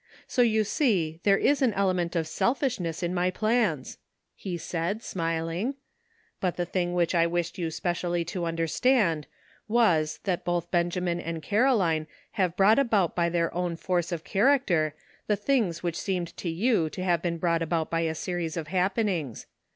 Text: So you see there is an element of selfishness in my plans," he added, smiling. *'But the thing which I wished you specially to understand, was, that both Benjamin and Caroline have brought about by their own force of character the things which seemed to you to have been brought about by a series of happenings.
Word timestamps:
So 0.27 0.41
you 0.41 0.63
see 0.63 1.19
there 1.21 1.37
is 1.37 1.61
an 1.61 1.73
element 1.75 2.15
of 2.15 2.27
selfishness 2.27 3.03
in 3.03 3.13
my 3.13 3.29
plans," 3.29 3.99
he 4.33 4.59
added, 4.73 5.03
smiling. 5.03 5.75
*'But 6.39 6.57
the 6.57 6.65
thing 6.65 6.95
which 6.95 7.13
I 7.13 7.27
wished 7.27 7.59
you 7.59 7.69
specially 7.69 8.25
to 8.25 8.45
understand, 8.45 9.27
was, 9.67 10.17
that 10.23 10.43
both 10.43 10.71
Benjamin 10.71 11.19
and 11.19 11.43
Caroline 11.43 12.07
have 12.31 12.57
brought 12.57 12.79
about 12.79 13.15
by 13.15 13.29
their 13.29 13.53
own 13.53 13.75
force 13.75 14.11
of 14.11 14.23
character 14.23 14.95
the 15.27 15.35
things 15.35 15.83
which 15.83 15.99
seemed 16.01 16.35
to 16.37 16.49
you 16.49 16.89
to 16.89 17.03
have 17.03 17.21
been 17.21 17.37
brought 17.37 17.61
about 17.61 17.91
by 17.91 18.01
a 18.01 18.15
series 18.15 18.57
of 18.57 18.69
happenings. 18.69 19.45